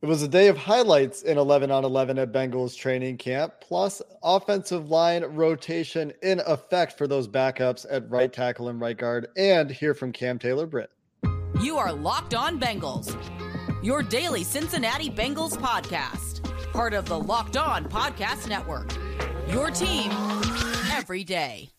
[0.00, 4.00] It was a day of highlights in 11 on 11 at Bengals training camp, plus
[4.22, 9.68] offensive line rotation in effect for those backups at right tackle and right guard, and
[9.68, 10.90] hear from Cam Taylor Britt.
[11.60, 13.12] You are Locked On Bengals,
[13.82, 18.92] your daily Cincinnati Bengals podcast, part of the Locked On Podcast Network.
[19.48, 20.12] Your team
[20.92, 21.70] every day.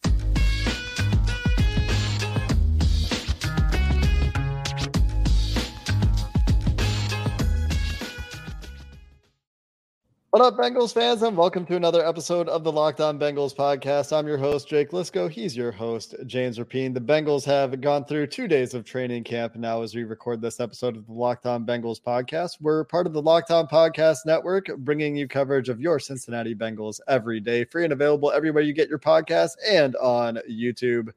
[10.31, 14.15] What up, Bengals fans, and welcome to another episode of the Locked On Bengals podcast.
[14.15, 15.27] I'm your host, Jake Liscow.
[15.27, 16.93] He's your host, James Rapien.
[16.93, 20.59] The Bengals have gone through two days of training camp now as we record this
[20.59, 22.57] episode of the Locked On Bengals podcast.
[22.61, 26.99] We're part of the Locked On Podcast Network, bringing you coverage of your Cincinnati Bengals
[27.07, 31.09] every day, free and available everywhere you get your podcasts and on YouTube.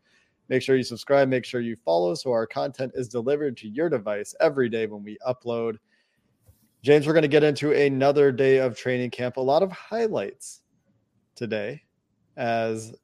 [0.48, 3.90] Make sure you subscribe, make sure you follow so our content is delivered to your
[3.90, 5.76] device every day when we upload.
[6.82, 9.36] James, we're going to get into another day of training camp.
[9.36, 10.62] A lot of highlights
[11.36, 11.82] today
[12.36, 12.94] as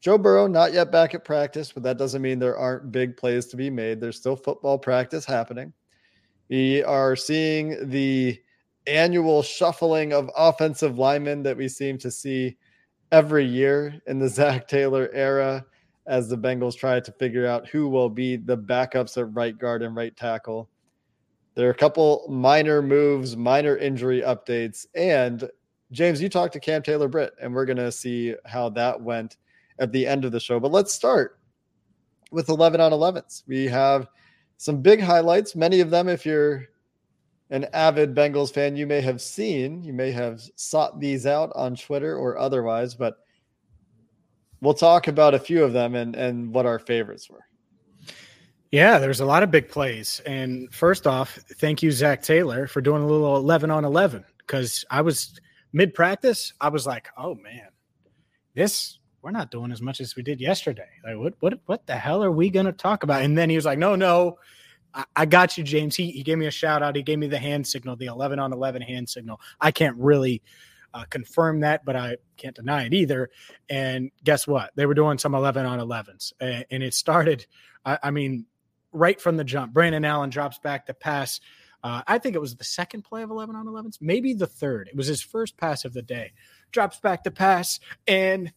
[0.00, 3.46] Joe Burrow not yet back at practice, but that doesn't mean there aren't big plays
[3.46, 4.00] to be made.
[4.00, 5.72] There's still football practice happening.
[6.48, 8.40] We are seeing the
[8.86, 12.56] annual shuffling of offensive linemen that we seem to see
[13.12, 15.64] every year in the Zac Taylor era
[16.06, 19.82] as the Bengals try to figure out who will be the backups at right guard
[19.82, 20.69] and right tackle.
[21.54, 25.50] There are a couple minor moves, minor injury updates, and
[25.92, 29.36] James, you talked to Cam Taylor Britt, and we're going to see how that went
[29.78, 30.60] at the end of the show.
[30.60, 31.38] But let's start
[32.30, 33.42] with 11 on 11s.
[33.48, 34.08] We have
[34.56, 35.56] some big highlights.
[35.56, 36.66] Many of them, if you're
[37.50, 41.74] an avid Bengals fan, you may have seen, you may have sought these out on
[41.74, 43.16] Twitter or otherwise, but
[44.60, 47.44] we'll talk about a few of them and, and what our favorites were.
[48.70, 50.20] Yeah, there's a lot of big plays.
[50.26, 54.84] And first off, thank you, Zac Taylor, for doing a little 11 on 11 because
[54.90, 55.40] I was
[55.72, 56.52] mid practice.
[56.60, 57.68] I was like, oh man,
[58.54, 60.88] this, we're not doing as much as we did yesterday.
[61.04, 63.22] Like, what, what, what the hell are we going to talk about?
[63.22, 64.38] And then he was like, no, no,
[64.94, 65.96] I, I got you, James.
[65.96, 66.94] He, he gave me a shout out.
[66.94, 69.40] He gave me the hand signal, the 11 on 11 hand signal.
[69.60, 70.42] I can't really
[70.94, 73.30] uh, confirm that, but I can't deny it either.
[73.68, 74.70] And guess what?
[74.76, 76.32] They were doing some 11 on 11s.
[76.40, 77.46] And, and it started,
[77.84, 78.46] I, I mean,
[78.92, 79.72] right from the jump.
[79.72, 81.40] Brandon Allen drops back to pass.
[81.82, 84.88] Uh, I think it was the second play of 11 on 11s, maybe the third.
[84.88, 86.32] It was his first pass of the day.
[86.72, 88.52] Drops back to pass and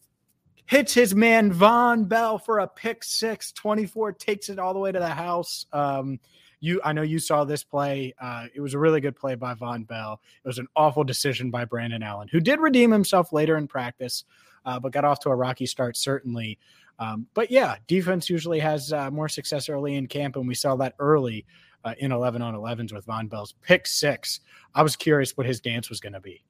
[0.66, 3.52] hits his man Vonn Bell for a pick six.
[3.52, 5.66] 24 takes it all the way to the house.
[5.72, 6.20] Um,
[6.60, 8.14] you, I know you saw this play.
[8.18, 10.20] Uh, it was a really good play by Vonn Bell.
[10.42, 14.24] It was an awful decision by Brandon Allen, who did redeem himself later in practice,
[14.64, 16.58] uh, but got off to a rocky start certainly.
[16.98, 20.76] Um, but yeah, defense usually has uh, more success early in camp, and we saw
[20.76, 21.44] that early
[21.84, 24.40] uh, in 11 on 11s with Vonn Bell's pick six.
[24.74, 26.44] I was curious what his dance was going to be,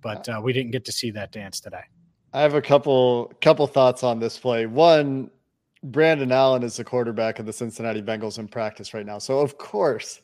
[0.00, 1.82] but uh, we didn't get to see that dance today.
[2.32, 4.66] I have a couple couple thoughts on this play.
[4.66, 5.30] One,
[5.82, 9.58] Brandon Allen is the quarterback of the Cincinnati Bengals in practice right now, so of
[9.58, 10.20] course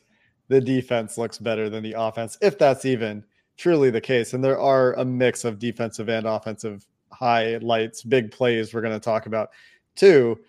[0.47, 3.23] the defense looks better than the offense, if that's even
[3.57, 4.33] truly the case.
[4.33, 8.99] And there are a mix of defensive and offensive highlights, big plays we're going to
[8.99, 9.49] talk about.
[9.95, 10.39] Two,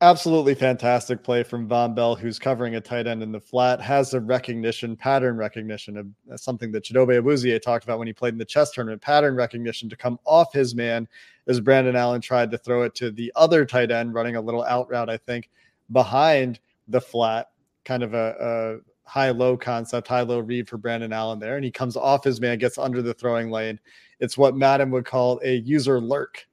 [0.00, 4.12] absolutely fantastic play from Vonn Bell, who's covering a tight end in the flat, has
[4.14, 8.34] a recognition, pattern recognition of uh, something that Chidobe Awuzie talked about when he played
[8.34, 11.08] in the chess tournament, pattern recognition to come off his man
[11.46, 14.64] as Brandon Allen tried to throw it to the other tight end, running a little
[14.64, 15.50] out route, I think,
[15.92, 17.50] behind the flat,
[17.84, 21.56] kind of a, a high low concept, high low read for Brandon Allen there.
[21.56, 23.78] And he comes off his man, gets under the throwing lane,
[24.20, 26.46] it's what Madden would call a user lurk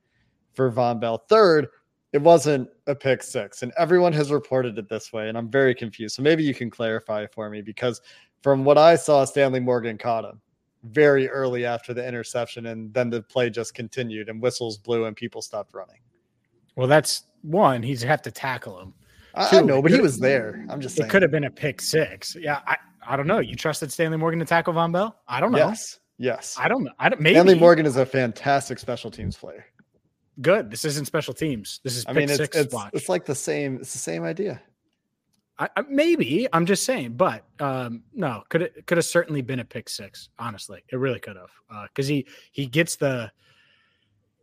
[0.53, 1.19] for Vonn Bell.
[1.29, 1.67] Third,
[2.13, 5.73] it wasn't a pick six, and everyone has reported it this way, and I'm very
[5.73, 6.16] confused.
[6.16, 8.01] So maybe you can clarify for me because
[8.41, 10.41] from what I saw, Stanley Morgan caught him
[10.83, 15.16] very early after the interception, and then the play just continued, and whistles blew, and
[15.16, 15.99] people stopped running.
[16.75, 17.83] Well, that's one.
[17.83, 18.93] He'd have to tackle him.
[19.33, 20.66] I, I know, but he was there.
[20.69, 21.07] I'm just saying.
[21.07, 22.35] It could have been a pick six.
[22.35, 22.75] Yeah, I,
[23.07, 23.39] I don't know.
[23.39, 25.22] You trusted Stanley Morgan to tackle Vonn Bell?
[25.28, 25.59] I don't know.
[25.59, 26.00] Yes.
[26.22, 26.56] Yes.
[26.59, 26.91] I don't know.
[27.00, 29.66] I don't, maybe Stanley Morgan is a fantastic special teams player.
[30.40, 30.70] Good.
[30.70, 31.82] This isn't special teams.
[31.84, 33.78] This is I mean, it's, it's, it's, like the same.
[33.78, 34.62] It's the same idea.
[35.58, 39.62] I, I, maybe I'm just saying, but um, no, could it could have certainly been
[39.62, 40.29] a pick six.
[40.38, 43.32] Honestly, it really could have Uh because uh, he he gets the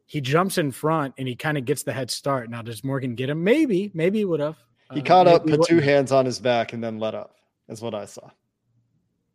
[0.07, 2.51] he jumps in front and he kind of gets the head start.
[2.51, 3.45] Now does Morgan get him?
[3.45, 4.57] Maybe, maybe he would have.
[4.93, 7.37] He uh, caught up, put two hands on his back, and then let up.
[7.69, 8.31] Is what I saw.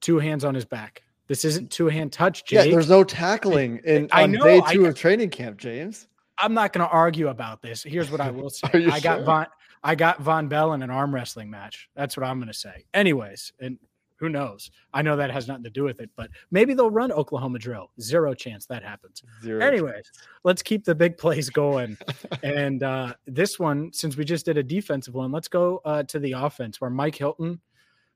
[0.01, 1.03] Two hands on his back.
[1.33, 2.67] This isn't two hand touch, Jake.
[2.67, 6.07] Yeah, there's no tackling in I, on know, day two I, of training camp, James.
[6.37, 7.81] I'm not going to argue about this.
[7.81, 8.67] Here's what I will say.
[8.71, 9.01] I sure?
[9.01, 9.47] got Vonn,
[9.83, 11.89] I got Vonn Bell in an arm wrestling match.
[11.95, 12.85] That's what I'm going to say.
[12.93, 13.79] Anyways, and
[14.23, 14.71] Who knows?
[14.93, 17.89] I know that has nothing to do with it, but maybe they'll run Oklahoma drill.
[17.99, 19.21] Zero chance that happens.
[19.41, 20.11] Zero Anyways, chance.
[20.43, 21.97] let's keep the big plays going.
[22.43, 26.19] and uh, this one, since we just did a defensive one, let's go uh, to
[26.19, 27.59] the offense where Mike Hilton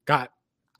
[0.05, 0.31] got,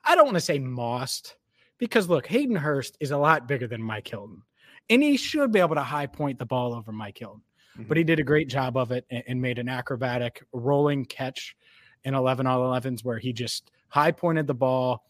[0.06, 1.36] I don't want to say mossed
[1.78, 4.44] because look, Hayden Hurst is a lot bigger than Mike Hilton,
[4.90, 7.42] and he should be able to high point the ball over Mike Hilton.
[7.78, 7.88] Mm-hmm.
[7.88, 11.56] But he did a great job of it and, and made an acrobatic rolling catch
[12.04, 15.04] in 11 all 11s where he just high pointed the ball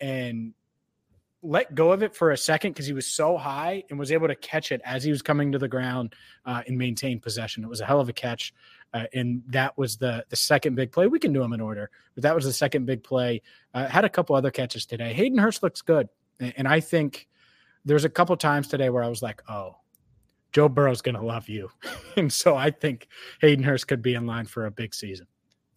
[0.00, 0.52] and
[1.44, 4.26] let go of it for a second because he was so high and was able
[4.26, 6.14] to catch it as he was coming to the ground
[6.46, 7.62] uh, and maintain possession.
[7.62, 8.54] It was a hell of a catch,
[8.94, 11.06] uh, and that was the the second big play.
[11.06, 13.42] We can do them in order, but that was the second big play.
[13.74, 15.12] Uh, had a couple other catches today.
[15.12, 16.08] Hayden Hurst looks good,
[16.40, 17.28] and I think
[17.84, 19.76] there's a couple times today where I was like, oh.
[20.52, 21.68] Joe Burrow's going to love you.
[22.16, 23.08] and so I think
[23.40, 25.26] Hayden Hurst could be in line for a big season.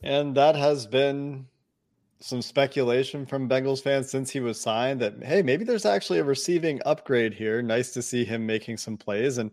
[0.03, 1.47] And that has been
[2.19, 6.23] some speculation from Bengals fans since he was signed that hey, maybe there's actually a
[6.23, 7.61] receiving upgrade here.
[7.61, 9.51] Nice to see him making some plays and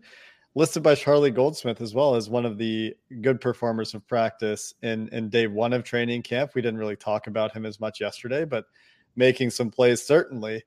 [0.55, 5.09] listed by Charlie Goldsmith as well as one of the good performers of practice in
[5.09, 6.51] in day 1 of training camp.
[6.55, 8.65] We didn't really talk about him as much yesterday, but
[9.15, 10.63] making some plays certainly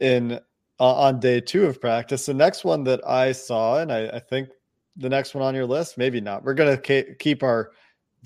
[0.00, 0.38] in
[0.78, 2.26] uh, on day 2 of practice.
[2.26, 4.50] The next one that I saw and I, I think
[4.96, 6.44] the next one on your list, maybe not.
[6.44, 7.72] We're going to keep our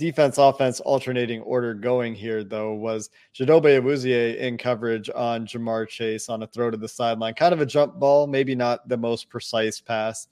[0.01, 6.31] defense offense alternating order going here though was Chidobe Awuzie in coverage on Ja'Marr Chase
[6.31, 9.29] on a throw to the sideline, kind of a jump ball, maybe not the most
[9.29, 10.29] precise pass,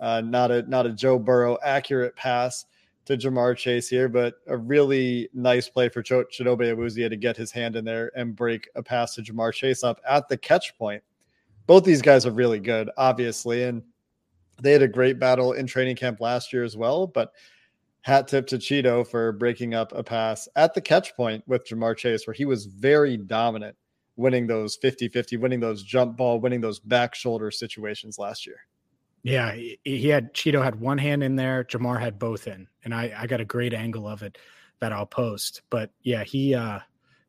[0.00, 2.66] uh, not a not a Joe Burrow accurate pass
[3.04, 7.36] to Ja'Marr Chase here, but a really nice play for Ch- Chidobe Awuzie to get
[7.36, 10.76] his hand in there and break a pass to Ja'Marr Chase up at the catch
[10.76, 11.02] point.
[11.68, 13.84] Both these guys are really good, obviously, and
[14.60, 17.32] they had a great battle in training camp last year as well, but
[18.02, 21.96] hat tip to Cheeto for breaking up a pass at the catch point with Ja'Marr
[21.96, 23.76] Chase, where he was very dominant,
[24.16, 28.58] winning those 50 50, winning those jump ball, winning those back shoulder situations last year.
[29.22, 29.54] Yeah,
[29.84, 33.26] he had Cheeto had one hand in there, Ja'Marr had both in, and I, I
[33.28, 34.36] got a great angle of it
[34.80, 35.62] that I'll post.
[35.70, 36.80] But yeah, he uh,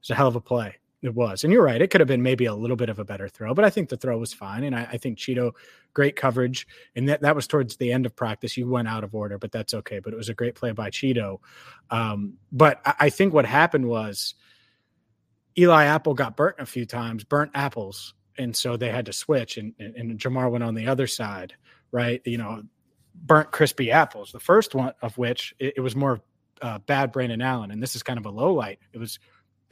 [0.01, 0.75] was a hell of a play.
[1.03, 1.43] It was.
[1.43, 1.81] And you're right.
[1.81, 3.89] It could have been maybe a little bit of a better throw, but I think
[3.89, 4.63] the throw was fine.
[4.63, 5.51] And I, I, think Cheeto,
[5.93, 6.65] great coverage.
[6.95, 8.55] And that, that was towards the end of practice.
[8.55, 9.99] You went out of order, but that's okay.
[9.99, 11.39] But it was a great play by Cheeto.
[11.89, 14.35] Um, but I, I, think what happened was
[15.57, 18.13] Eli Apple got burnt a few times, burnt apples.
[18.37, 19.57] And so they had to switch.
[19.57, 21.53] And, and, and Ja'Marr went on the other side,
[21.91, 22.21] right?
[22.23, 22.63] You know,
[23.13, 24.31] burnt crispy apples.
[24.31, 26.21] The first one of which it, it was more
[26.61, 27.71] uh, bad Brandon Allen.
[27.71, 28.79] And this is kind of a low light.
[28.93, 29.19] It was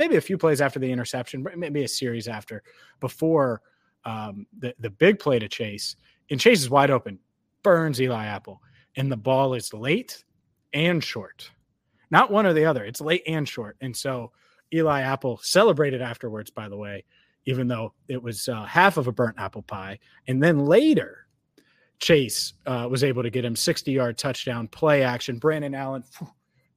[0.02, 2.64] maybe a few plays after the interception, maybe a series after,
[3.00, 3.62] before
[4.04, 5.96] um, the the big play to Chase.
[6.32, 7.20] And Chase is wide open,
[7.62, 8.62] burns Eli Apple,
[8.96, 10.24] and the ball is late
[10.74, 11.52] and short,
[12.10, 12.84] not one or the other.
[12.84, 14.32] It's late and short, and so
[14.74, 16.50] Eli Apple celebrated afterwards.
[16.50, 17.06] By the way,
[17.46, 21.20] even though it was uh, half of a burnt apple pie, and then later.
[22.00, 25.38] Chase uh, was able to get him 60 yard touchdown play action.
[25.38, 26.04] Brandon Allen,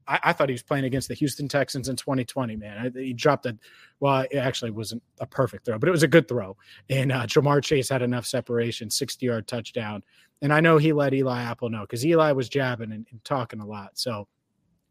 [0.06, 2.56] I, I, thought he was playing against the Houston Texans in 2020.
[2.56, 3.56] Man, he dropped a
[4.00, 6.56] well, it actually wasn't a perfect throw, but it was a good throw.
[6.90, 10.02] And uh, Ja'Marr Chase had enough separation, 60 yard touchdown.
[10.42, 13.60] And I know he let Eli Apple know because Eli was jabbing and, and talking
[13.60, 13.92] a lot.
[13.94, 14.28] So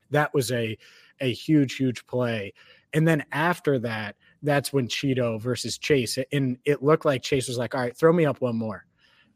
[0.09, 0.77] that was a
[1.19, 2.53] a huge, huge play.
[2.93, 7.57] And then after that, that's when Cheeto versus Chase, and it looked like Chase was
[7.57, 8.85] like, "All right, throw me up one more,"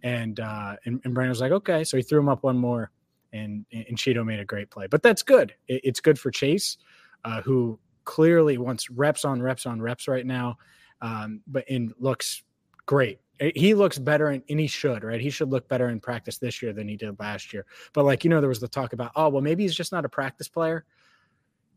[0.03, 2.91] and uh, and, and Brandon was like, "Okay," so he threw him up one more
[3.37, 4.87] and and Cheeto made a great play.
[4.87, 5.53] But that's good.
[5.67, 6.77] It's good for Chase,
[7.23, 10.57] uh, who clearly wants reps on reps on reps right now,
[11.01, 12.43] um, but and looks
[12.85, 13.19] great.
[13.55, 15.21] He looks better, and, and he should, right?
[15.21, 17.65] He should look better in practice this year than he did last year.
[17.93, 20.05] But like you know, there was the talk about, oh well, maybe he's just not
[20.05, 20.85] a practice player.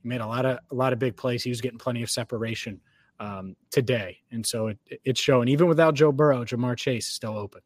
[0.03, 1.43] He made a lot of a lot of big plays.
[1.43, 2.81] He was getting plenty of separation
[3.19, 5.49] um, today, and so it, it's showing.
[5.49, 7.61] Even without Joe Burrow, Ja'Marr Chase is still open.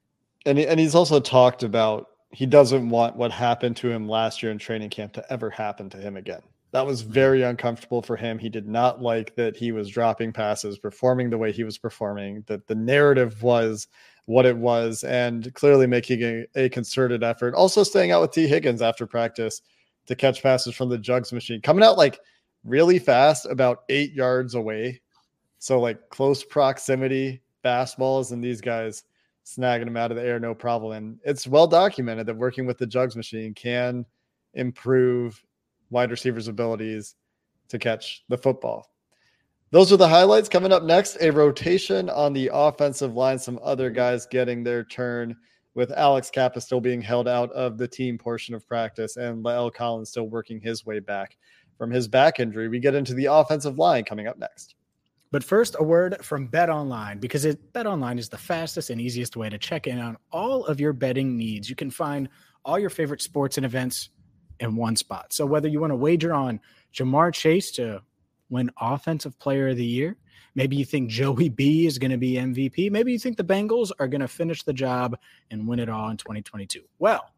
[0.46, 4.50] And and he's also talked about he doesn't want what happened to him last year
[4.50, 6.42] in training camp to ever happen to him again.
[6.72, 8.38] That was very uncomfortable for him.
[8.38, 12.42] He did not like that he was dropping passes, performing the way he was performing,
[12.48, 13.86] that the narrative was
[14.24, 17.54] what it was, and clearly making a, a concerted effort.
[17.54, 19.62] Also, staying out with Tee Higgins after practice
[20.06, 22.18] to catch passes from the jugs machine, coming out like
[22.64, 25.00] really fast, about eight yards away.
[25.60, 29.04] So, like close proximity fastballs, and these guys
[29.44, 30.92] snagging them out of the air, no problem.
[30.92, 34.06] And it's well documented that working with the jugs machine can
[34.54, 35.42] improve
[35.90, 37.14] wide receivers' abilities
[37.68, 38.90] to catch the football.
[39.70, 40.48] Those are the highlights.
[40.48, 43.38] Coming up next, a rotation on the offensive line.
[43.38, 45.36] Some other guys getting their turn,
[45.74, 49.72] with Alex Cappa still being held out of the team portion of practice and La'el
[49.72, 51.36] Collins still working his way back
[51.76, 52.68] from his back injury.
[52.68, 54.76] We get into the offensive line coming up next.
[55.34, 59.00] But first, a word from Bet Online because it, Bet Online is the fastest and
[59.00, 61.68] easiest way to check in on all of your betting needs.
[61.68, 62.28] You can find
[62.64, 64.10] all your favorite sports and events
[64.60, 65.32] in one spot.
[65.32, 66.60] So whether you want to wager on
[66.94, 68.00] Ja'Marr Chase to
[68.48, 70.16] win Offensive Player of the Year,
[70.54, 73.90] maybe you think Joey B is going to be MVP, maybe you think the Bengals
[73.98, 75.18] are going to finish the job
[75.50, 76.84] and win it all in 2022.
[77.00, 77.28] Well,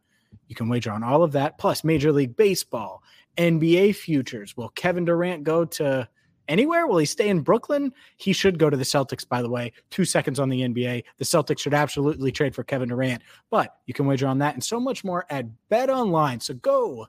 [0.48, 3.02] you can wager on all of that plus Major League Baseball,
[3.38, 4.54] NBA futures.
[4.54, 6.06] Will Kevin Durant go to
[6.48, 6.86] anywhere?
[6.86, 7.92] Will he stay in Brooklyn?
[8.16, 9.72] He should go to the Celtics, by the way.
[9.90, 11.04] Two seconds on the NBA.
[11.18, 14.64] The Celtics should absolutely trade for Kevin Durant, but you can wager on that and
[14.64, 16.40] so much more at Bet Online.
[16.40, 17.06] So go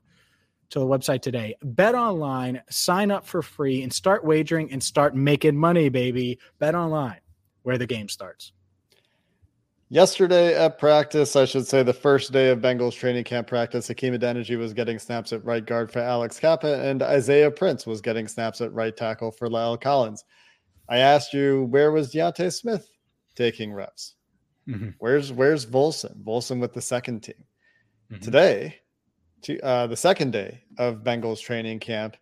[0.70, 1.56] to the website today.
[1.64, 6.40] Bet Online, sign up for free and start wagering and start making money, baby.
[6.60, 7.20] Bet Online,
[7.64, 8.52] where the game starts.
[9.90, 14.14] Yesterday at practice, I should say the first day of Bengals training camp practice, Hakeem
[14.14, 18.28] Adeniji was getting snaps at right guard for Alex Cappa, and Isaiah Prince was getting
[18.28, 20.26] snaps at right tackle for La'el Collins.
[20.90, 22.90] I asked you where was D'Ante Smith
[23.36, 24.16] taking reps?
[24.68, 24.90] Mm-hmm.
[25.00, 26.22] Where's where's Volson?
[26.22, 27.46] Volson with the second team.
[28.12, 28.24] Mm-hmm.
[28.24, 28.76] Today,
[29.44, 32.18] to, uh, the second day of Bengals training camp,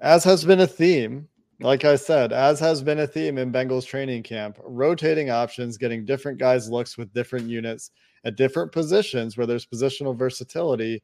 [0.00, 1.28] as has been a theme
[1.60, 6.04] like I said, as has been a theme in Bengals training camp, rotating options, getting
[6.04, 7.90] different guys looks with different units
[8.24, 11.02] at different positions where there's positional versatility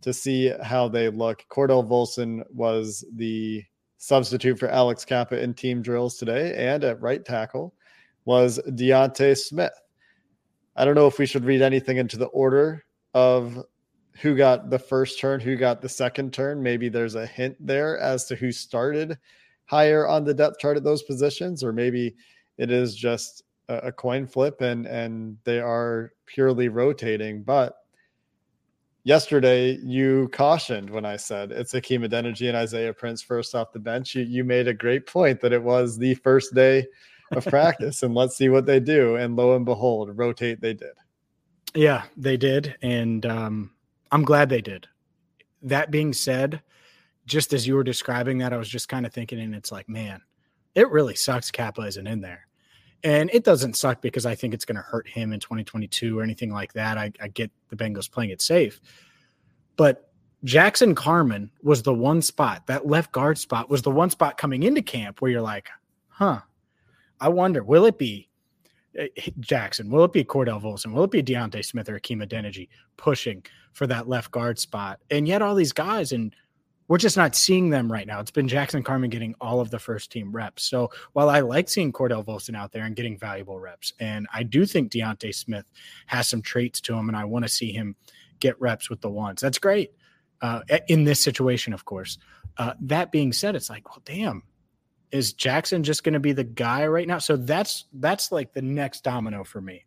[0.00, 1.44] to see how they look.
[1.50, 3.62] Cordell Volson was the
[3.98, 7.74] substitute for Alex Cappa in team drills today, and at right tackle
[8.24, 9.72] was D'Ante Smith.
[10.74, 12.84] I don't know if we should read anything into the order
[13.14, 13.62] of
[14.20, 16.62] who got the first turn, who got the second turn.
[16.62, 19.18] Maybe there's a hint there as to who started
[19.72, 22.14] higher on the depth chart at those positions, or maybe
[22.58, 27.42] it is just a, coin flip and and they are purely rotating.
[27.42, 27.74] But
[29.04, 33.78] yesterday you cautioned when I said it's Hakeem Adeniji and Isaiah Prince first off the
[33.78, 34.14] bench.
[34.14, 36.86] You you made a great point that it was the first day
[37.30, 39.16] of practice and let's see what they do.
[39.16, 40.92] And lo and behold, rotate they did.
[41.74, 42.76] Yeah, they did.
[42.82, 43.70] And um,
[44.10, 44.86] I'm glad they did.
[45.62, 46.60] That being said,
[47.26, 49.88] just as you were describing that, I was just kind of thinking, and it's like,
[49.88, 50.20] man,
[50.74, 52.46] it really sucks Cappa isn't in there.
[53.04, 56.22] And it doesn't suck because I think it's going to hurt him in 2022 or
[56.22, 56.98] anything like that.
[56.98, 58.80] I, I get the Bengals playing it safe.
[59.76, 60.12] But
[60.44, 64.62] Jackson Carman was the one spot, that left guard spot was the one spot coming
[64.62, 65.68] into camp where you're like,
[66.08, 66.40] huh,
[67.20, 68.28] I wonder, will it be
[68.96, 69.08] eh,
[69.40, 69.90] Jackson?
[69.90, 70.92] Will it be Cordell Volson?
[70.92, 75.00] Will it be D'Ante Smith or Hakeem Adeniji pushing for that left guard spot?
[75.10, 76.34] And yet all these guys, and
[76.88, 78.20] we're just not seeing them right now.
[78.20, 80.64] It's been Jackson Carman getting all of the first team reps.
[80.64, 84.42] So while I like seeing Cordell Volson out there and getting valuable reps, and I
[84.42, 85.70] do think D'Ante Smith
[86.06, 87.96] has some traits to him, and I want to see him
[88.40, 89.40] get reps with the ones.
[89.40, 89.92] That's great
[90.42, 92.18] uh, in this situation, of course.
[92.58, 94.42] Uh, that being said, it's like, well, damn,
[95.10, 97.18] is Jackson just going to be the guy right now?
[97.18, 99.86] So that's that's like the next domino for me.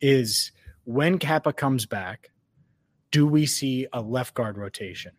[0.00, 0.52] Is
[0.84, 2.30] when Cappa comes back,
[3.10, 5.12] do we see a left guard rotation?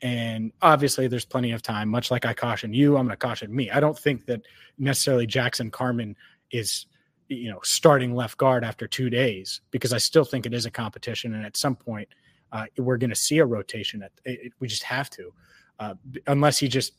[0.00, 1.88] And obviously, there's plenty of time.
[1.88, 3.70] Much like I caution you, I'm going to caution me.
[3.70, 4.42] I don't think that
[4.78, 6.16] necessarily Jackson Carman
[6.50, 6.86] is,
[7.28, 10.70] you know, starting left guard after two days because I still think it is a
[10.70, 11.34] competition.
[11.34, 12.08] And at some point,
[12.52, 14.02] uh, we're going to see a rotation.
[14.02, 15.32] At, it, we just have to,
[15.80, 15.94] uh,
[16.26, 16.92] unless he just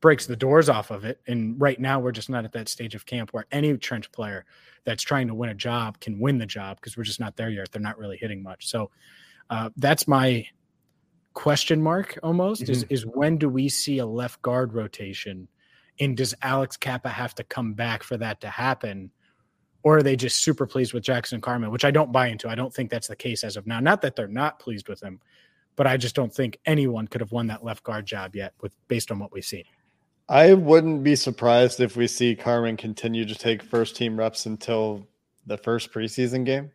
[0.00, 1.20] breaks the doors off of it.
[1.26, 4.44] And right now, we're just not at that stage of camp where any trench player
[4.84, 7.50] that's trying to win a job can win the job because we're just not there
[7.50, 7.72] yet.
[7.72, 8.68] They're not really hitting much.
[8.68, 8.90] So
[9.50, 10.46] uh, that's my
[11.34, 12.72] question mark almost mm-hmm.
[12.72, 15.48] is is when do we see a left guard rotation?
[16.00, 19.10] And does Alex Cappa have to come back for that to happen?
[19.84, 22.48] Or are they just super pleased with Jackson Carman, which I don't buy into.
[22.48, 23.80] I don't think that's the case as of now.
[23.80, 25.20] Not that they're not pleased with him
[25.76, 28.74] but I just don't think anyone could have won that left guard job yet with
[28.88, 29.64] based on what we've seen.
[30.28, 35.06] I wouldn't be surprised if we see Carman continue to take first team reps until
[35.46, 36.70] the first preseason game.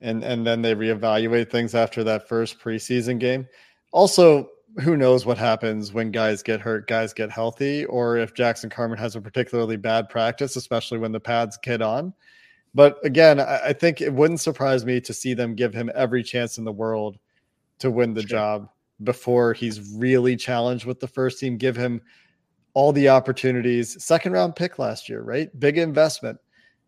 [0.00, 3.46] And and then they reevaluate things after that first preseason game
[3.94, 8.68] also, who knows what happens when guys get hurt, guys get healthy, or if Jackson
[8.68, 12.12] Carman has a particularly bad practice, especially when the pads get on.
[12.74, 16.58] But again, I, think it wouldn't surprise me to see them give him every chance
[16.58, 17.18] in the world
[17.78, 18.28] to win the sure.
[18.28, 18.68] job
[19.04, 21.56] before he's really challenged with the first team.
[21.56, 22.02] Give him
[22.72, 24.02] all the opportunities.
[24.02, 25.48] Second round pick last year, right?
[25.60, 26.36] Big investment.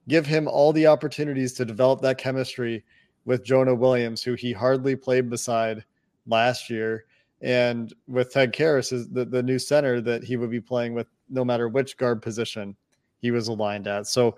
[0.08, 2.82] Give him all the opportunities to develop that chemistry
[3.24, 5.84] with Jonah Williams, who he hardly played beside
[6.26, 7.06] last year.
[7.42, 11.06] And with Ted Karras is the, the new center that he would be playing with
[11.28, 12.76] no matter which guard position
[13.18, 14.06] he was aligned at.
[14.06, 14.36] So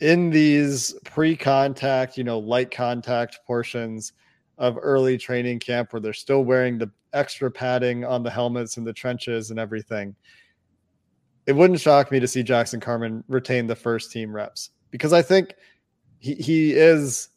[0.00, 4.12] in these pre-contact, you know, light contact portions
[4.58, 8.86] of early training camp where they're still wearing the extra padding on the helmets and
[8.86, 10.14] the trenches and everything.
[11.46, 15.22] it wouldn't shock me to see Jackson Carman retain the first team reps because I
[15.22, 15.54] think
[16.18, 17.30] he he is,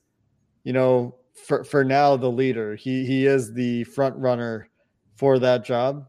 [0.63, 2.75] you know, for for now the leader.
[2.75, 4.69] He he is the front runner
[5.15, 6.07] for that job,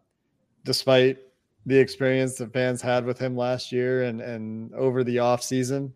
[0.65, 1.19] despite
[1.67, 5.93] the experience that fans had with him last year and and over the off season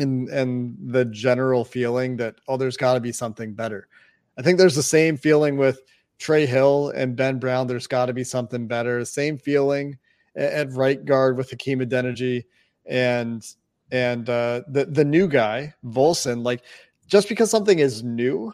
[0.00, 3.88] and and the general feeling that oh there's got to be something better.
[4.38, 5.80] I think there's the same feeling with
[6.18, 7.66] trey hill and ben brown.
[7.66, 9.04] There's got to be something better.
[9.04, 9.98] Same feeling
[10.36, 12.44] at, right guard with hakeem adeniji
[12.86, 13.46] and
[13.90, 16.44] and uh the the new guy volson.
[16.44, 16.62] Like
[17.10, 18.52] just because something is new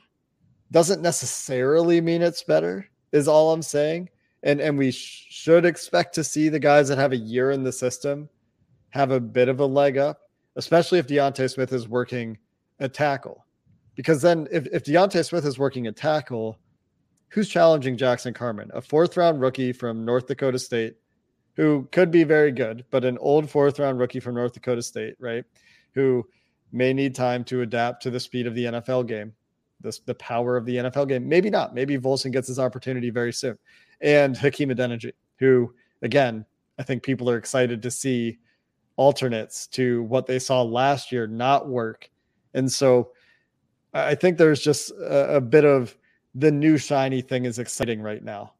[0.72, 4.08] doesn't necessarily mean it's better is all i'm saying
[4.42, 7.62] and and we sh- should expect to see the guys that have a year in
[7.62, 8.28] the system
[8.96, 10.20] have a bit of a leg up,
[10.56, 12.38] especially if D'Ante Smith is working
[12.80, 13.44] a tackle.
[13.94, 16.58] Because then if, if D'Ante Smith is working a tackle,
[17.28, 20.94] who's challenging Jackson carman A fourth round rookie from North Dakota State
[21.54, 25.14] who could be very good, but an old fourth round rookie from North Dakota State,
[25.18, 25.42] right?
[25.94, 26.26] Who
[26.76, 29.32] may need time to adapt to the speed of the NFL game,
[29.80, 31.28] the, the power of the NFL game.
[31.28, 31.74] Maybe not.
[31.74, 33.58] Maybe Volson gets his opportunity very soon
[34.00, 36.44] and Hakeem Adeniji, who, again,
[36.78, 38.38] I think people are excited to see
[38.96, 42.10] alternates to what they saw last year not work.
[42.54, 43.12] And so
[43.92, 45.96] I think there's just a, a bit of
[46.34, 48.52] the new shiny thing is exciting right now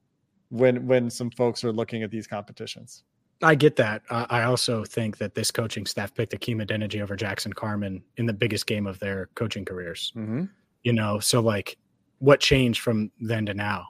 [0.49, 3.02] when when some folks are looking at these competitions.
[3.43, 4.02] I get that.
[4.09, 8.26] Uh, I also think that this coaching staff picked Hakeem Adeniji over Jackson Carman in
[8.26, 10.12] the biggest game of their coaching careers.
[10.16, 10.45] Mm-hmm.
[10.85, 11.76] You know, so like,
[12.19, 13.88] what changed from then to now?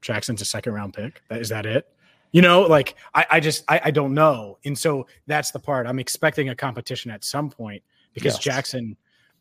[0.00, 1.20] Jackson's a second round pick.
[1.30, 1.88] Is that it?
[2.32, 4.58] You know, like I, I just I, I, don't know.
[4.64, 5.86] And so that's the part.
[5.86, 7.82] I'm expecting a competition at some point
[8.14, 8.42] because yes.
[8.42, 8.96] Jackson,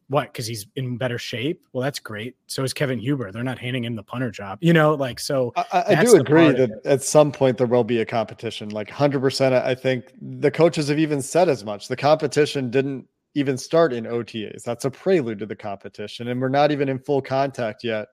[0.08, 0.32] what?
[0.32, 1.66] Because he's in better shape.
[1.74, 2.36] Well, that's great.
[2.48, 3.32] So is Kevin Huber.
[3.32, 4.60] They're not handing him the punter job.
[4.62, 5.52] You know, like so.
[5.56, 8.70] I, I do agree that at some point there will be a competition.
[8.70, 9.20] Like 100.
[9.20, 11.88] percent I think the coaches have even said as much.
[11.88, 14.64] The competition didn't even start in OTAs.
[14.64, 18.08] That's a prelude to the competition, and we're not even in full contact yet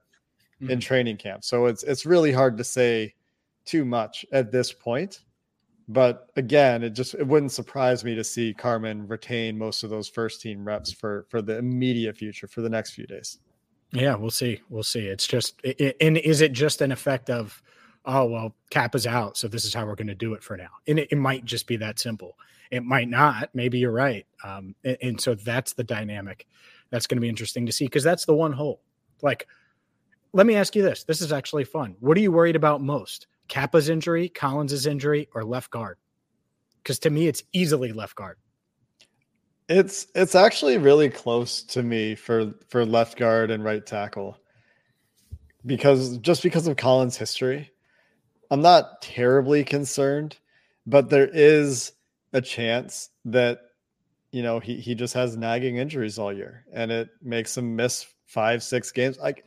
[0.61, 0.71] mm-hmm.
[0.71, 1.43] in training camp.
[1.43, 3.13] So it's it's really hard to say
[3.65, 5.21] too much at this point.
[5.87, 10.07] But again, it just it wouldn't surprise me to see Carman retain most of those
[10.07, 13.39] first team reps for for the immediate future for the next few days.
[13.91, 14.61] Yeah, we'll see.
[14.69, 15.07] We'll see.
[15.07, 17.61] It's just it, and is it just an effect of
[18.05, 20.57] oh well cap is out so this is how we're going to do it for
[20.57, 22.37] now and it, it, might just be that simple
[22.69, 26.45] it might not maybe you're right um, and, and so that's the dynamic
[26.89, 28.81] that's going to be interesting to see because that's the one hole
[29.21, 29.47] like
[30.33, 31.03] let me ask you this.
[31.03, 31.95] This is actually fun.
[31.99, 33.27] What are you worried about most?
[33.47, 35.97] Cappa's injury, Collins's injury, or left guard?
[36.77, 38.37] Because to me, it's easily left guard.
[39.69, 44.37] It's it's actually really close to me for for left guard and right tackle.
[45.65, 47.71] Because just because of Collins' history,
[48.51, 50.37] I'm not terribly concerned,
[50.85, 51.93] but there is
[52.33, 53.59] a chance that
[54.31, 58.05] you know he he just has nagging injuries all year and it makes him miss
[58.25, 59.17] five, six games.
[59.17, 59.45] Like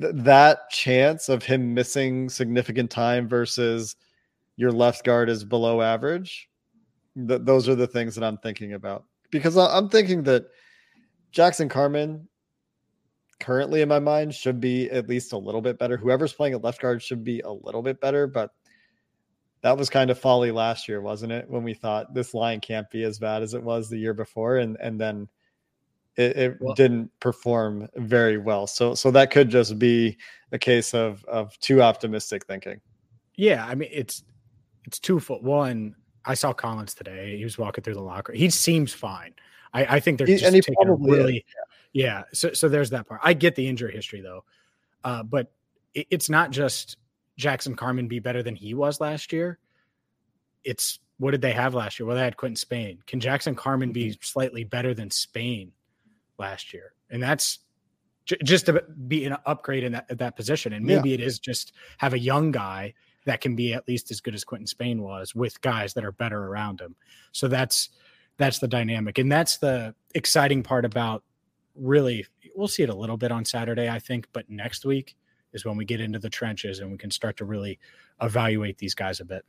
[0.00, 3.96] th- that chance of him missing significant time versus
[4.56, 6.48] your left guard is below average,
[7.28, 9.04] th- those are the things that I'm thinking about.
[9.30, 10.46] Because I- I'm thinking that
[11.32, 12.28] Jackson Carman
[13.38, 15.96] currently in my mind should be at least a little bit better.
[15.96, 18.50] Whoever's playing at left guard should be a little bit better, but
[19.62, 21.48] that was kind of folly last year, wasn't it?
[21.48, 24.58] When we thought this line can't be as bad as it was the year before,
[24.58, 25.28] and and then
[26.16, 28.66] it, it well, didn't perform very well.
[28.66, 30.16] So so that could just be
[30.52, 32.80] a case of of too optimistic thinking.
[33.36, 34.22] Yeah, I mean it's
[34.86, 35.94] it's two foot One,
[36.24, 37.36] I saw Collins today.
[37.36, 38.32] He was walking through the locker.
[38.32, 39.34] He seems fine.
[39.72, 41.44] I, I think they're just he, taking really,
[41.92, 42.04] yeah.
[42.04, 42.22] yeah.
[42.32, 43.20] So so there's that part.
[43.22, 44.44] I get the injury history though,
[45.04, 45.52] uh, but
[45.94, 46.96] it, it's not just
[47.36, 49.58] Jackson Carman be better than he was last year.
[50.64, 52.06] It's what did they have last year?
[52.06, 52.98] Well, they had Quinton Spain.
[53.06, 54.22] Can Jackson Carman be mm-hmm.
[54.22, 55.72] slightly better than Spain?
[56.40, 57.58] Last year, and that's
[58.24, 60.72] j- just to be an upgrade in that that position.
[60.72, 61.16] And maybe yeah.
[61.16, 62.94] it is just have a young guy
[63.26, 66.12] that can be at least as good as Quinton Spain was with guys that are
[66.12, 66.96] better around him.
[67.32, 67.90] So that's
[68.38, 71.22] that's the dynamic, and that's the exciting part about
[71.74, 72.26] really.
[72.56, 75.14] We'll see it a little bit on Saturday, I think, but next week
[75.52, 77.78] is when we get into the trenches and we can start to really
[78.22, 79.44] evaluate these guys a bit.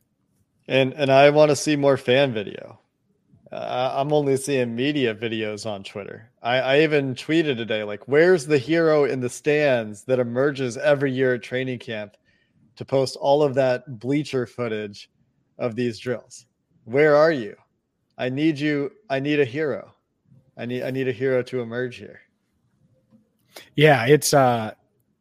[0.68, 2.78] And and I want to see more fan video.
[3.52, 6.30] Uh, I'm only seeing media videos on Twitter.
[6.42, 11.12] I, I, even tweeted today, like, where's the hero in the stands that emerges every
[11.12, 12.16] year at training camp
[12.76, 15.10] to post all of that bleacher footage
[15.58, 16.46] of these drills?
[16.84, 17.54] Where are you?
[18.16, 18.90] I need you.
[19.10, 19.92] I need a hero.
[20.56, 22.20] I need I need a hero to emerge here.
[23.76, 24.72] Yeah, it's uh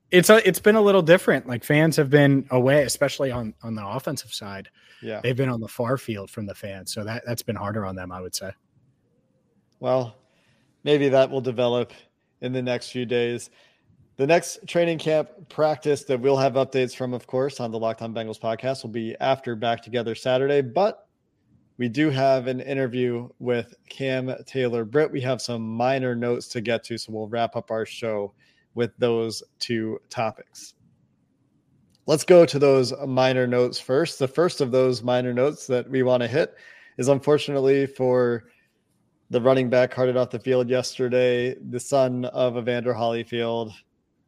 [0.09, 1.47] it's a, it's been a little different.
[1.47, 4.69] Like fans have been away, especially on on the offensive side.
[5.01, 5.19] Yeah.
[5.21, 7.95] They've been on the far field from the fans, so that that's been harder on
[7.95, 8.51] them, I would say.
[9.79, 10.15] Well,
[10.83, 11.91] maybe that will develop
[12.41, 13.49] in the next few days.
[14.17, 18.01] The next training camp practice that we'll have updates from, of course, on the Locked
[18.03, 20.61] On Bengals podcast will be after Back Together Saturday.
[20.61, 21.07] But
[21.77, 25.11] we do have an interview with Cam Taylor Britt.
[25.11, 28.33] We have some minor notes to get to, so we'll wrap up our show
[28.75, 30.75] with those two topics.
[32.11, 34.19] Let's go to those minor notes first.
[34.19, 36.55] The first of those minor notes that we want to hit
[36.97, 38.49] is unfortunately for
[39.29, 43.71] the running back carted off the field yesterday, the son of Evander Holyfield,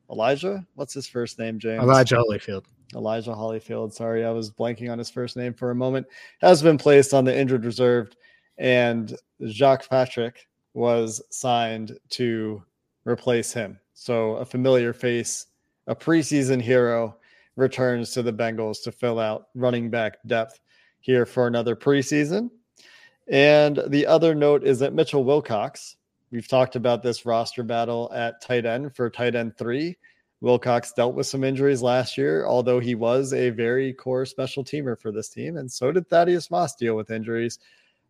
[0.10, 0.66] Elijah.
[0.76, 1.84] What's his first name, James?
[1.84, 2.64] Elijah Holyfield.
[2.96, 3.92] Elijah Holyfield.
[3.92, 6.08] Sorry, I was blanking on his first name for a moment.
[6.40, 8.16] Has been placed on the injured reserve,
[8.58, 9.14] and
[9.46, 12.64] Jacques Patrick was signed to
[13.04, 13.78] replace him.
[13.94, 15.48] So a familiar face,
[15.88, 17.18] a preseason hero,
[17.56, 20.60] returns to the Bengals to fill out running back depth
[21.00, 22.50] here for another preseason.
[23.28, 25.96] And the other note is that Mitchell Wilcox,
[26.32, 29.98] we've talked about this roster battle at tight end for tight end three.
[30.42, 35.00] Wilcox dealt with some injuries last year, although he was a very core special teamer
[35.00, 35.56] for this team.
[35.56, 37.60] And so did Thaddeus Moss deal with injuries.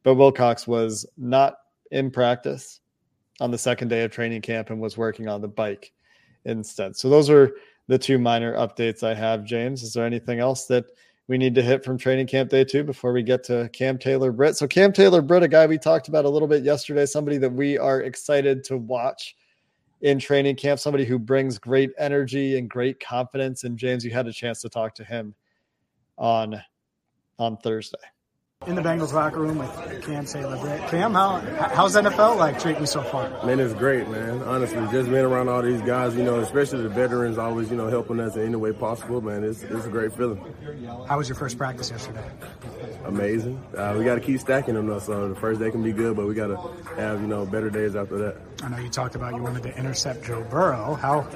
[0.02, 1.58] But Wilcox was not
[1.92, 2.80] in practice
[3.40, 5.94] on the second day of training camp and was working on the bike
[6.46, 6.96] instead.
[6.96, 7.52] So those are
[7.88, 9.44] the two minor updates I have.
[9.44, 10.86] James, is there anything else that
[11.28, 14.32] we need to hit from training camp day two before we get to Cam Taylor
[14.32, 14.56] Britt?
[14.56, 17.52] So Cam Taylor Britt, a guy we talked about a little bit yesterday, somebody that
[17.52, 19.36] we are excited to watch
[20.02, 23.64] in training camp, somebody who brings great energy and great confidence.
[23.64, 25.34] And James, you had a chance to talk to him
[26.18, 26.62] on
[27.40, 27.98] on Thursday
[28.68, 30.58] in the Bengals locker room with Cam Taylor
[30.90, 31.40] Cam, how
[31.74, 33.30] how's NFL like treating you so far?
[33.46, 34.42] Man, it's great, man.
[34.44, 37.90] Honestly, just being around all these guys, you know, especially the veterans, always, you know,
[37.90, 39.44] helping us in any way possible, man.
[39.44, 40.44] It's it's a great feeling.
[41.08, 42.24] How was your first practice yesterday?
[43.06, 43.62] Amazing.
[43.76, 45.00] Uh, we got to keep stacking them though.
[45.00, 47.70] So the first day can be good, but we got to have you know better
[47.70, 48.38] days after that.
[48.64, 50.96] I know you talked about you wanted to intercept Joe Burrow.
[50.96, 51.28] How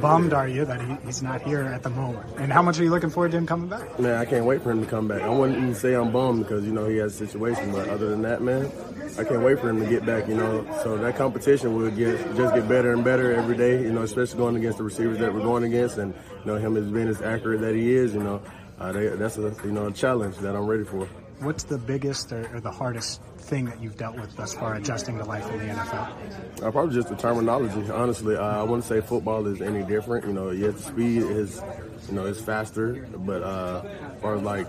[0.00, 2.26] bummed are you that he, he's not here at the moment?
[2.38, 3.98] And how much are you looking forward to him coming back?
[3.98, 5.22] Man, I can't wait for him to come back.
[5.22, 7.72] I wouldn't even say I'm bummed because, you know, he has a situation.
[7.72, 8.70] But other than that, man,
[9.18, 10.66] I can't wait for him to get back, you know.
[10.82, 14.38] So that competition will get just get better and better every day, you know, especially
[14.38, 17.22] going against the receivers that we're going against and, you know, him as being as
[17.22, 18.42] accurate that he is, you know.
[18.80, 21.08] Uh, they, that's a, you know, a challenge that I'm ready for.
[21.40, 25.18] What's the biggest or, or the hardest thing that you've dealt with thus far adjusting
[25.18, 26.62] to life in the NFL?
[26.62, 27.90] Uh, probably just the terminology.
[27.90, 30.26] Honestly, uh, I wouldn't say football is any different.
[30.26, 31.60] You know, yet the speed is,
[32.08, 33.82] you know, is faster, but uh,
[34.14, 34.66] as far as like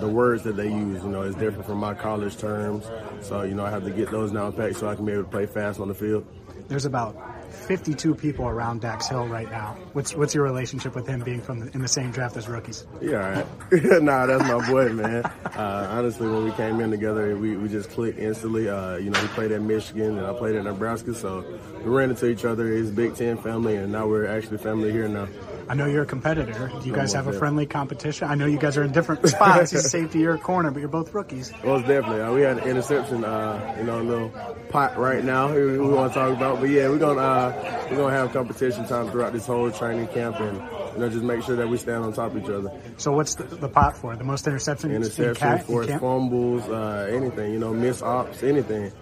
[0.00, 2.90] the words that they use, you know, is different from my college terms.
[3.20, 5.24] So, you know, I have to get those down packed so I can be able
[5.24, 6.26] to play fast on the field.
[6.68, 7.16] There's about
[7.50, 9.76] 52 people around Dax Hill right now.
[9.92, 12.86] What's what's your relationship with him being from the, in the same draft as rookies?
[13.00, 14.02] Yeah, right.
[14.02, 15.24] nah, that's my boy, man.
[15.24, 18.68] Uh, honestly, when we came in together, we, we just clicked instantly.
[18.68, 21.44] Uh, you know, he played at Michigan and I played at Nebraska, so
[21.84, 22.66] we ran into each other.
[22.66, 25.28] His Big Ten family, and now we're actually family here now.
[25.68, 26.72] I know you're a competitor.
[26.80, 28.26] Do you guys have a friendly competition?
[28.26, 29.70] I know you guys are in different spots.
[29.70, 31.52] He's safety, you're corner, but you're both rookies.
[31.64, 32.22] Most definitely.
[32.22, 34.30] Uh, we had an interception, uh, you know, a little
[34.68, 36.60] pot right now we, we want to talk about.
[36.60, 40.38] But yeah, we're gonna uh, we're gonna have competition time throughout this whole training camp,
[40.40, 40.56] and
[40.94, 42.70] you know, just make sure that we stand on top of each other.
[42.96, 44.16] So what's the, the pot for?
[44.16, 44.90] The most interceptions?
[44.90, 47.52] Interceptions, for fumbles, uh, anything.
[47.52, 48.92] You know, miss ops, anything.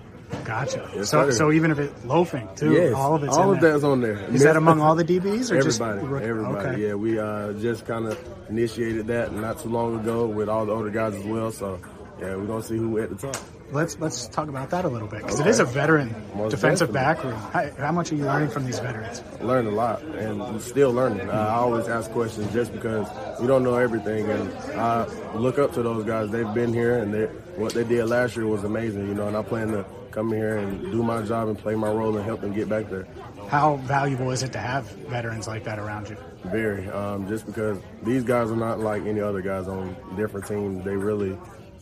[0.45, 0.91] Gotcha.
[0.95, 3.73] Yes, so, so even if it's loafing too, yes, all of it's all of there.
[3.73, 4.19] that's on there.
[4.31, 5.63] Is that among all the DBs or everybody?
[5.65, 6.69] Just everybody.
[6.69, 6.87] Okay.
[6.87, 10.73] Yeah, we uh, just kind of initiated that not too long ago with all the
[10.73, 11.51] older guys as well.
[11.51, 11.81] So
[12.21, 13.37] yeah, we're gonna see who at the top.
[13.71, 15.49] Let's let's talk about that a little bit because okay.
[15.49, 17.35] it is a veteran Most defensive back room.
[17.35, 19.23] How, how, much are you learning from these veterans?
[19.43, 21.29] Learn a lot and I'm still learning.
[21.29, 23.07] I always ask questions just because
[23.41, 25.05] we don't know everything, and I
[25.35, 26.31] look up to those guys.
[26.31, 27.27] They've been here, and they,
[27.57, 29.07] what they did last year was amazing.
[29.07, 31.91] You know, and I plan to come here and do my job and play my
[31.91, 33.07] role and help them get back there.
[33.49, 36.17] How valuable is it to have veterans like that around you?
[36.47, 40.85] Very, um, just because these guys are not like any other guys on different teams.
[40.85, 41.37] They really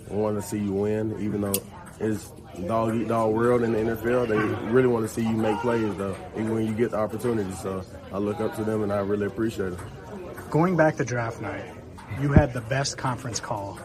[0.08, 1.54] want to see you win, even though
[2.00, 2.30] it's
[2.66, 4.28] dog eat dog world in the NFL.
[4.28, 7.52] They really want to see you make plays, though, even when you get the opportunity.
[7.52, 9.78] So I look up to them, and I really appreciate it.
[10.50, 11.64] Going back to draft night,
[12.20, 13.78] you had the best conference call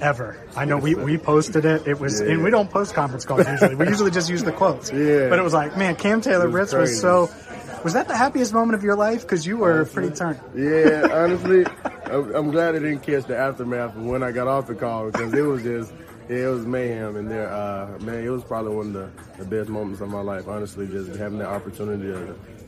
[0.00, 0.36] ever.
[0.56, 1.86] I know we, we posted it.
[1.86, 2.28] It was, yeah.
[2.28, 3.74] and we don't post conference calls usually.
[3.74, 4.90] We usually just use the quotes.
[5.02, 5.28] Yeah.
[5.28, 7.30] But it was like, man, Cam Taylor Britt was so.
[7.82, 9.22] Was that the happiest moment of your life?
[9.22, 10.40] Because you were honestly, pretty turned.
[10.54, 11.64] Yeah, honestly,
[12.12, 15.32] I'm glad I didn't catch the aftermath of when I got off the call because
[15.32, 15.92] it was just
[16.28, 17.52] Yeah, it was mayhem in there.
[17.52, 20.46] Uh, man, it was probably one of the, the best moments of my life.
[20.46, 22.18] Honestly, just having the opportunity to,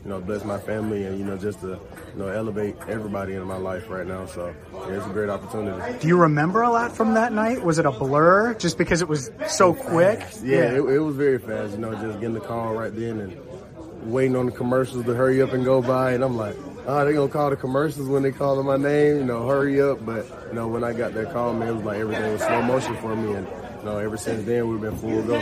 [0.03, 1.79] you know, bless my family and you know just to, you
[2.17, 4.25] know, elevate everybody in my life right now.
[4.25, 5.99] So yeah, it's a great opportunity.
[5.99, 7.63] Do you remember a lot from that night?
[7.63, 10.19] Was it a blur, just because it was so quick?
[10.43, 10.71] Yeah, yeah.
[10.73, 11.73] It, it was very fast.
[11.73, 15.41] You know, just getting the call right then and waiting on the commercials to hurry
[15.41, 16.55] up and go by, and I'm like
[16.87, 20.05] oh, they're gonna call the commercials when they call my name, you know, hurry up.
[20.05, 22.61] But you know, when I got that call, man, it was like everything was slow
[22.61, 23.47] motion for me, and
[23.79, 25.37] you know, ever since then we've been full go.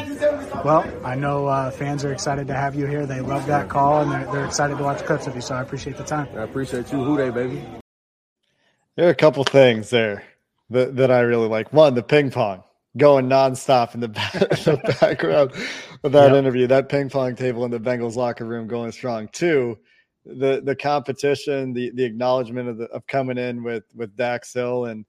[0.64, 3.06] Well, I know uh, fans are excited to have you here.
[3.06, 5.42] They love that call, and they're, they're excited to watch clips of you.
[5.42, 6.28] So I appreciate the time.
[6.36, 7.64] I appreciate you, Who Dey baby.
[8.96, 10.24] There are a couple things there
[10.70, 11.74] that, that I really like.
[11.74, 12.64] One, the ping pong
[12.96, 15.52] going nonstop in the, back, the background
[16.04, 16.38] of that yep.
[16.38, 16.68] interview.
[16.68, 19.30] That ping pong table in the Bengals locker room going strong.
[19.32, 19.80] Two,
[20.26, 24.86] the the competition, the the acknowledgement of the of coming in with with Dax Hill,
[24.86, 25.06] and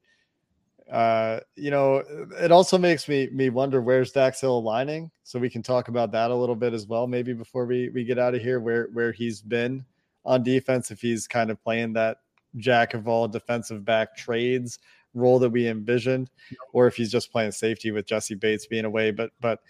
[0.90, 2.02] uh, you know,
[2.40, 5.10] it also makes me me wonder where's Dax Hill aligning.
[5.22, 8.04] So we can talk about that a little bit as well, maybe before we we
[8.04, 9.84] get out of here, where where he's been
[10.24, 12.18] on defense, if he's kind of playing that
[12.56, 14.78] jack of all defensive back trades
[15.12, 16.28] role that we envisioned,
[16.72, 19.12] or if he's just playing safety with Jessie Bates being away.
[19.12, 19.60] But but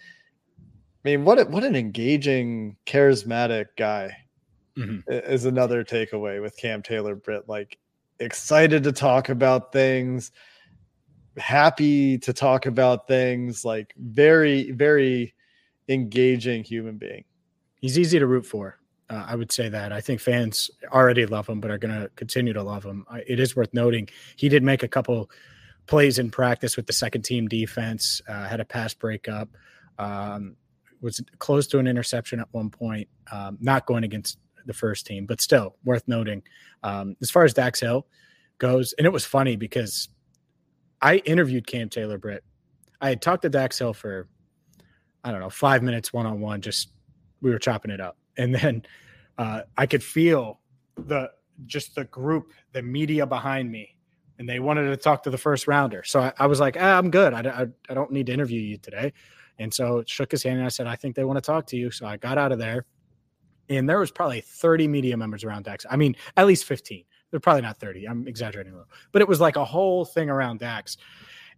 [0.57, 4.17] I mean, what a, what an engaging, charismatic guy
[4.77, 4.99] mm-hmm.
[5.07, 7.47] is another takeaway with Cam Taylor Britt.
[7.47, 7.77] Like
[8.19, 10.31] excited to talk about things,
[11.37, 15.33] happy to talk about things, like very, very
[15.87, 17.23] engaging human being.
[17.79, 18.79] He's easy to root for.
[19.09, 19.91] Uh, I would say that.
[19.91, 23.05] I think fans already love him, but are going to continue to love him.
[23.27, 25.29] It is worth noting he did make a couple
[25.85, 29.49] plays in practice with the second team defense, uh, had a pass breakup,
[29.99, 30.55] um,
[31.01, 35.25] was close to an interception at one point, um, not going against the first team,
[35.25, 36.43] but still worth noting.
[36.83, 38.05] Um, as far as Dax Hill
[38.57, 40.09] goes, and it was funny because
[41.01, 42.43] I interviewed Cam Taylor Britt.
[43.01, 44.27] I had talked to Dax Hill for
[45.23, 46.61] I don't know five minutes one on one.
[46.61, 46.89] Just
[47.41, 48.83] we were chopping it up, and then
[49.37, 50.59] uh, I could feel
[50.97, 51.31] the
[51.65, 53.95] just the group, the media behind me,
[54.39, 56.03] and they wanted to talk to the first rounder.
[56.03, 57.33] So I, I was like, ah, I'm good.
[57.33, 59.13] I, I, I don't need to interview you today.
[59.57, 61.77] And so shook his hand and I said, I think they want to talk to
[61.77, 61.91] you.
[61.91, 62.85] So I got out of there
[63.69, 65.85] and there was probably 30 media members around Dax.
[65.89, 67.03] I mean, at least 15.
[67.31, 68.07] They're probably not 30.
[68.07, 70.97] I'm exaggerating a little, but it was like a whole thing around Dax.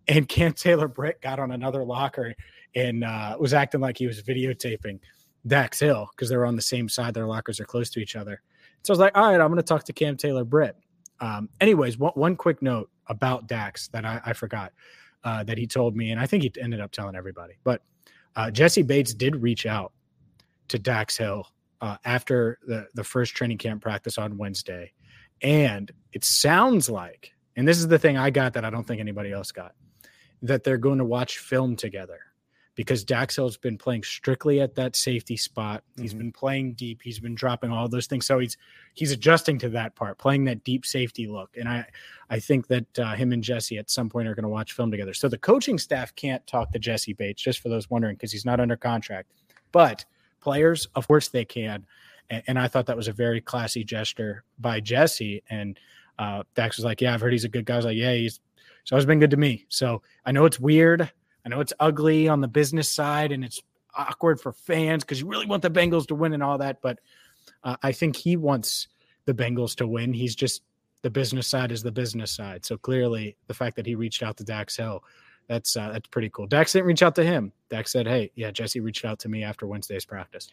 [0.07, 2.33] And Cam Taylor Britt got on another locker
[2.75, 4.99] and uh, was acting like he was videotaping
[5.45, 7.13] Dax Hill because they were on the same side.
[7.13, 8.41] Their lockers are close to each other.
[8.83, 10.75] So I was like, all right, I'm going to talk to Cam Taylor Britt.
[11.19, 14.71] Um, anyways, one, one quick note about Dax that I, I forgot
[15.23, 17.55] uh, that he told me, and I think he ended up telling everybody.
[17.63, 17.81] But
[18.35, 19.93] uh, Jessie Bates did reach out
[20.69, 21.47] to Dax Hill
[21.81, 24.93] uh, after the, the first training camp practice on Wednesday.
[25.41, 28.99] And it sounds like, and this is the thing I got that I don't think
[28.99, 29.73] anybody else got,
[30.41, 32.19] that they're going to watch film together
[32.77, 35.83] because Dax Hill's been playing strictly at that safety spot.
[35.99, 36.19] He's mm-hmm.
[36.19, 37.01] been playing deep.
[37.01, 38.27] He's been dropping all those things.
[38.27, 38.55] So he's
[38.93, 41.49] he's adjusting to that part, playing that deep safety look.
[41.57, 41.85] And I
[42.29, 44.91] I think that uh, him and Jessie at some point are going to watch film
[44.91, 45.15] together.
[45.15, 48.45] So the coaching staff can't talk to Jessie Bates, just for those wondering, because he's
[48.45, 49.31] not under contract.
[49.71, 50.05] But
[50.47, 51.85] players, of course they can.
[52.29, 55.43] And, and I thought that was a very classy gesture by Jessie.
[55.49, 55.77] And
[56.17, 58.13] uh, Dax was like, "Yeah, I've heard he's a good guy." I was like, "Yeah,
[58.13, 58.39] he's
[58.85, 61.11] so always been good to me." So I know it's weird.
[61.45, 63.61] I know it's ugly on the business side, and it's
[63.93, 66.81] awkward for fans because you really want the Bengals to win and all that.
[66.81, 66.99] But
[67.65, 68.87] uh, I think he wants
[69.25, 70.13] the Bengals to win.
[70.13, 70.61] He's just
[71.01, 72.65] the business side is the business side.
[72.65, 75.03] So clearly, the fact that he reached out to Dax Hill
[75.47, 76.47] that's uh, that's pretty cool.
[76.47, 77.51] Dax didn't reach out to him.
[77.69, 80.49] Dax said, "Hey, yeah, Jessie reached out to me after Wednesday's practice."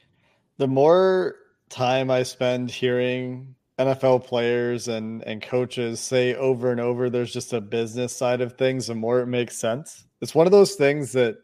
[0.59, 1.37] The more
[1.69, 7.53] time I spend hearing NFL players and and coaches say over and over, there's just
[7.53, 10.07] a business side of things, the more it makes sense.
[10.21, 11.37] It's one of those things that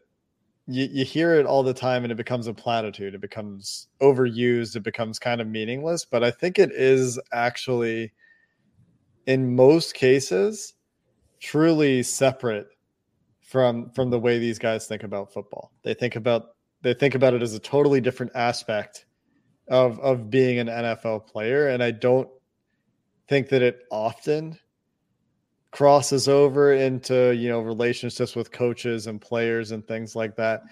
[0.67, 3.13] you, you hear it all the time and it becomes a platitude.
[3.13, 4.75] It becomes overused.
[4.75, 6.05] It becomes kind of meaningless.
[6.05, 8.13] But I think it is actually,
[9.25, 10.73] in most cases,
[11.39, 12.67] truly separate
[13.51, 15.73] from from the way these guys think about football.
[15.83, 19.05] They think about they think about it as a totally different aspect
[19.67, 22.29] of of being an NFL player and I don't
[23.27, 24.57] think that it often
[25.71, 30.63] crosses over into, you know, relationships with coaches and players and things like that.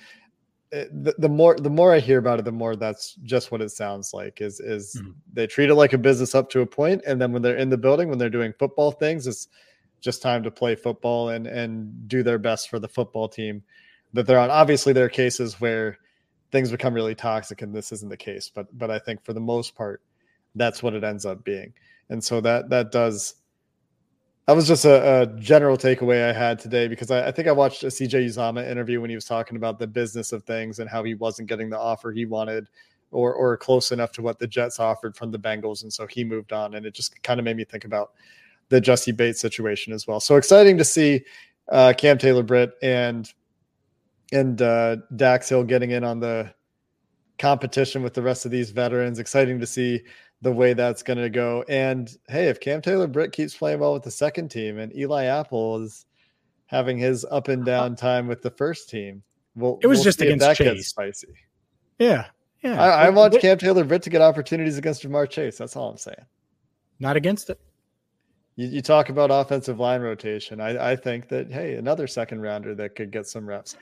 [0.72, 3.62] Eh, the, the more the more I hear about it, the more that's just what
[3.62, 4.40] it sounds like.
[4.40, 5.12] Is is mm-hmm.
[5.34, 7.70] they treat it like a business up to a point, and then when they're in
[7.70, 9.50] the building, when they're doing football things, it's
[10.02, 13.64] just time to play football and and do their best for the football team
[14.14, 14.50] that they're on.
[14.50, 15.98] Obviously, there are cases where
[16.52, 18.52] things become really toxic, and this isn't the case.
[18.54, 20.02] But but I think for the most part,
[20.56, 21.74] that's what it ends up being.
[22.10, 23.36] And so that that does
[24.48, 27.52] that was just a, a, general takeaway I had today because I, I, think I
[27.52, 30.90] watched a CJ Uzomah interview when he was talking about the business of things and
[30.90, 32.68] how he wasn't getting the offer he wanted
[33.12, 36.24] or or close enough to what the Jets offered from the Bengals, and so he
[36.24, 36.76] moved on.
[36.76, 38.12] And it just kind of made me think about
[38.70, 40.20] the Jessie Bates situation as well.
[40.20, 41.24] So exciting to see
[41.72, 43.32] uh, Cam Taylor Britt and
[44.32, 46.54] and uh, Dax Hill getting in on the
[47.40, 49.20] competition with the rest of these veterans.
[49.20, 50.02] Exciting to see
[50.42, 51.66] the way that's going to go.
[51.68, 55.26] And hey, if Cam Taylor Britt keeps playing well with the second team and Eli
[55.26, 56.06] Apple is
[56.68, 59.24] having his up and down time with the first team,
[59.56, 60.90] well, it was we'll just against that Chase.
[60.90, 61.28] spicy.
[61.98, 62.28] Yeah,
[62.64, 62.82] yeah.
[62.82, 65.58] I, I want Cam Taylor Britt to get opportunities against Ja'Marr Chase.
[65.58, 66.26] That's all I'm saying.
[67.00, 67.60] Not against it
[68.60, 70.60] you, you, talk about offensive line rotation.
[70.60, 73.78] I, I, think that hey, another second rounder that could get some reps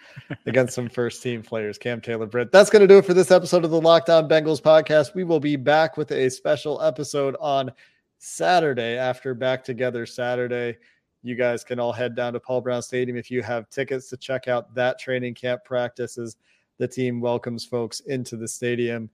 [0.46, 1.80] against some first team players.
[1.80, 2.52] Cam Taylor Britt.
[2.52, 5.16] That's going to do it for this episode of the Locked On Bengals podcast.
[5.16, 7.72] We will be back with a special episode on
[8.20, 10.78] Saturday after Back Together Saturday.
[11.24, 14.18] You guys can all head down to Paul Brown Stadium if you have tickets to
[14.18, 16.38] check out that training camp practices.
[16.78, 19.10] The team welcomes folks into the stadium,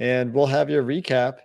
[0.00, 1.38] and we'll have your recap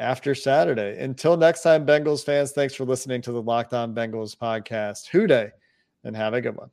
[0.00, 0.98] after Saturday.
[1.02, 5.06] Until next time, Bengals fans, thanks for listening to the Locked On Bengals podcast.
[5.08, 5.50] Who Dey,
[6.02, 6.70] and have a good one.